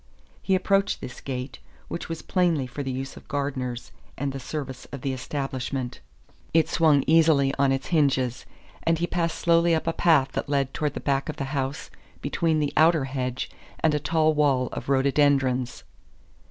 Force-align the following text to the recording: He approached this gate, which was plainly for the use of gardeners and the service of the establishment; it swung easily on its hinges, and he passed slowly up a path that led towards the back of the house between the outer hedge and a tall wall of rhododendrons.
He 0.41 0.55
approached 0.55 0.99
this 0.99 1.21
gate, 1.21 1.59
which 1.87 2.09
was 2.09 2.23
plainly 2.23 2.65
for 2.65 2.81
the 2.81 2.89
use 2.89 3.15
of 3.15 3.27
gardeners 3.27 3.91
and 4.17 4.33
the 4.33 4.39
service 4.39 4.85
of 4.85 5.01
the 5.01 5.13
establishment; 5.13 5.99
it 6.55 6.67
swung 6.67 7.03
easily 7.05 7.53
on 7.59 7.71
its 7.71 7.89
hinges, 7.89 8.47
and 8.81 8.97
he 8.97 9.05
passed 9.05 9.37
slowly 9.37 9.75
up 9.75 9.85
a 9.85 9.93
path 9.93 10.31
that 10.31 10.49
led 10.49 10.73
towards 10.73 10.95
the 10.95 11.01
back 11.01 11.29
of 11.29 11.35
the 11.35 11.43
house 11.53 11.91
between 12.19 12.57
the 12.59 12.73
outer 12.75 13.05
hedge 13.05 13.51
and 13.81 13.93
a 13.93 13.99
tall 13.99 14.33
wall 14.33 14.69
of 14.71 14.89
rhododendrons. 14.89 15.83